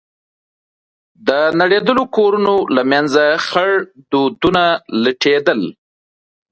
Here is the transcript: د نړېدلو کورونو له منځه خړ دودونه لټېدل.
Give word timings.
د 1.27 1.29
نړېدلو 1.59 2.03
کورونو 2.15 2.55
له 2.75 2.81
منځه 2.91 3.23
خړ 3.45 3.69
دودونه 4.11 4.63
لټېدل. 5.03 5.61